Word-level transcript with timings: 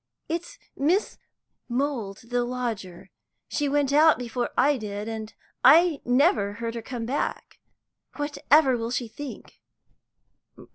"It's 0.27 0.57
Miss 0.75 1.19
Mould, 1.69 2.31
the 2.31 2.43
lodger. 2.43 3.11
She 3.49 3.69
went 3.69 3.93
out 3.93 4.17
before 4.17 4.49
I 4.57 4.77
did, 4.77 5.07
and 5.07 5.31
I 5.63 6.01
never 6.03 6.53
heard 6.53 6.73
her 6.73 6.81
come 6.81 7.05
back. 7.05 7.59
Whatever 8.15 8.77
will 8.77 8.89
she 8.89 9.07
think!" 9.07 9.61